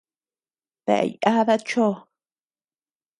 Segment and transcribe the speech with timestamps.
[0.87, 1.87] ¿Daë yada chó?